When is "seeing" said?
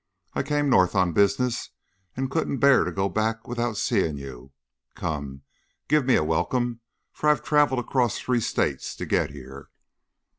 3.77-4.17